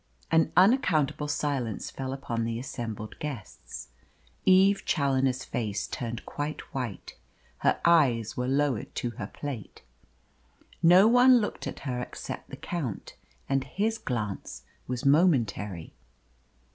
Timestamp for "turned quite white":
5.85-7.19